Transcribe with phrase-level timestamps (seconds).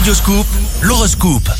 [0.00, 0.46] Radioscoop,
[0.80, 1.50] l'horoscope.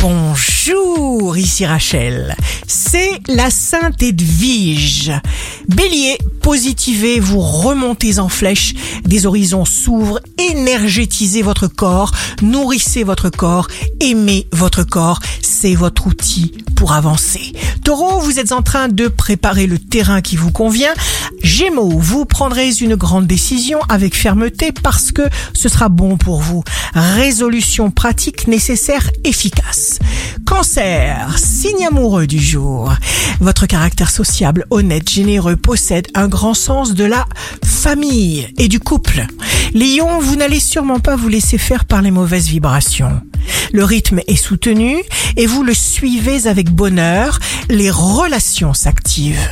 [0.00, 2.34] Bonjour, ici Rachel.
[2.66, 5.12] C'est la Sainte Edwige.
[5.68, 8.72] Bélier, positivez, vous remontez en flèche,
[9.04, 13.68] des horizons s'ouvrent, énergétisez votre corps, nourrissez votre corps,
[14.00, 17.52] aimez votre corps, c'est votre outil pour avancer.
[17.86, 20.92] Taureau, vous êtes en train de préparer le terrain qui vous convient.
[21.44, 25.22] Gémeaux, vous prendrez une grande décision avec fermeté parce que
[25.54, 26.64] ce sera bon pour vous.
[26.94, 30.00] Résolution pratique nécessaire, efficace.
[30.44, 32.92] Cancer, signe amoureux du jour.
[33.38, 37.24] Votre caractère sociable, honnête, généreux possède un grand sens de la
[37.64, 39.28] famille et du couple.
[39.74, 43.22] Lion, vous n'allez sûrement pas vous laisser faire par les mauvaises vibrations.
[43.72, 45.02] Le rythme est soutenu
[45.36, 47.38] et vous le suivez avec bonheur.
[47.68, 49.50] Les relations s'activent.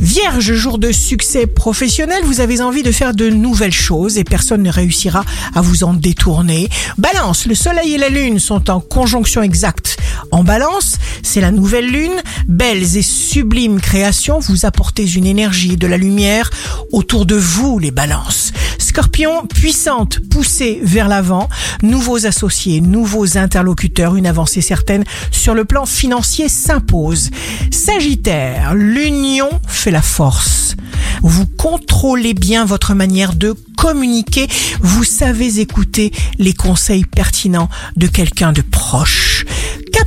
[0.00, 4.62] Vierge, jour de succès professionnel, vous avez envie de faire de nouvelles choses et personne
[4.62, 5.24] ne réussira
[5.54, 6.68] à vous en détourner.
[6.98, 9.96] Balance, le soleil et la lune sont en conjonction exacte.
[10.30, 12.22] En balance, c'est la nouvelle lune.
[12.48, 16.50] Belles et sublimes créations, vous apportez une énergie et de la lumière
[16.92, 18.52] autour de vous, les balances.
[18.94, 21.48] Scorpion, puissante, poussée vers l'avant,
[21.82, 27.30] nouveaux associés, nouveaux interlocuteurs, une avancée certaine sur le plan financier s'impose.
[27.72, 30.76] Sagittaire, l'union fait la force.
[31.22, 34.46] Vous contrôlez bien votre manière de communiquer,
[34.80, 39.44] vous savez écouter les conseils pertinents de quelqu'un de proche.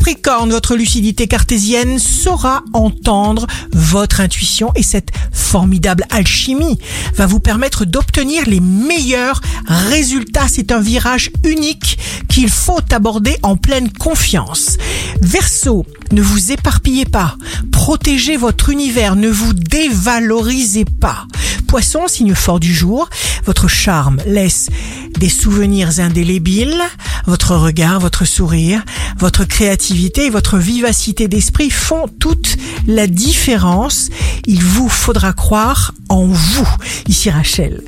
[0.08, 6.80] Capricorne, votre lucidité cartésienne saura entendre votre intuition et cette formidable alchimie
[7.16, 10.47] va vous permettre d'obtenir les meilleurs résultats.
[10.47, 14.78] C'est un virage unique qu'il faut aborder en pleine confiance.
[15.22, 17.35] Verseau, ne vous éparpillez pas,
[17.73, 21.25] protégez votre univers, ne vous dévalorisez pas.
[21.67, 23.09] Poisson, signe fort du jour,
[23.45, 24.69] votre charme laisse
[25.19, 26.81] des souvenirs indélébiles,
[27.28, 28.83] votre regard, votre sourire,
[29.20, 34.09] votre créativité et votre vivacité d'esprit font toute la différence.
[34.45, 36.68] Il vous faudra croire en vous.
[37.07, 37.81] Ici Rachel,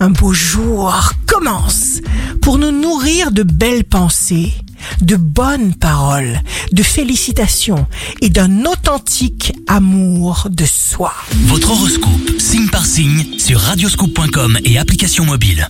[0.00, 2.00] un beau jour commence
[2.40, 4.52] pour nous nourrir de belles pensées
[5.00, 6.40] de bonnes paroles,
[6.72, 7.86] de félicitations
[8.20, 11.12] et d'un authentique amour de soi.
[11.46, 15.68] Votre horoscope, signe par signe, sur radioscoop.com et application mobile.